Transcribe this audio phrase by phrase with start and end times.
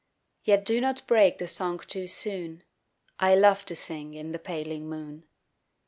[0.43, 2.63] (Yet do not break the song too soon
[3.19, 5.27] I love to sing in the paling moon.)